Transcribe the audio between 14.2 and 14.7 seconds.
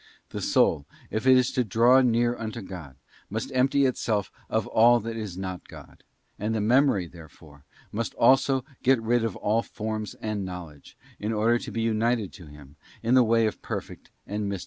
and mystical Hope.